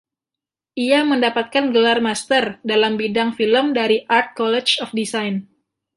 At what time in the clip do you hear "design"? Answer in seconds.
5.01-5.35